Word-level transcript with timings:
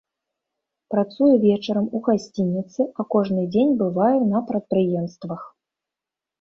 Працую 0.93 1.29
вечарам 1.43 1.85
у 1.99 2.01
гасцініцы, 2.09 2.81
а 2.89 3.01
кожны 3.17 3.45
дзень 3.53 3.77
бываю 3.85 4.19
на 4.33 4.45
прадпрыемствах. 4.51 5.41